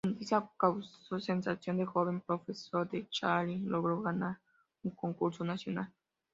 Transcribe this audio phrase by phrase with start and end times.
[0.03, 4.39] La noticia causó sensación, un joven profesor de Chelyabinsk logró ganar
[4.81, 5.93] un concurso nacional.